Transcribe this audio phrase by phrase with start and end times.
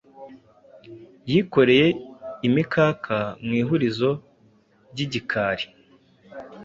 [1.31, 1.87] yikoreye
[2.47, 3.15] imikaka
[3.45, 4.09] mu ihurizo
[4.91, 5.65] ry’igikari,